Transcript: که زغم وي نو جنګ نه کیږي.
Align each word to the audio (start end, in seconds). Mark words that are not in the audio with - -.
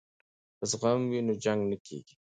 که 0.57 0.65
زغم 0.71 1.01
وي 1.09 1.19
نو 1.27 1.33
جنګ 1.43 1.61
نه 1.71 1.77
کیږي. 1.85 2.15